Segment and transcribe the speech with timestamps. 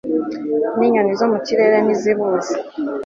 [0.77, 2.53] n'inyoni zo mu kirere ntizibuzi